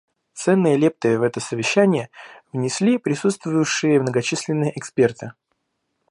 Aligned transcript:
Ценные 0.33 0.77
лепты 0.77 1.19
в 1.19 1.21
это 1.21 1.39
совещание 1.39 2.09
внесли 2.53 2.97
присутствовавшие 2.97 4.01
многочисленные 4.01 4.75
эксперты. 4.75 5.33